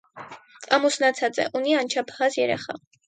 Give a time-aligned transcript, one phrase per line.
[0.77, 2.79] Ամուսնացած է, ունի անչափահաս երեխա։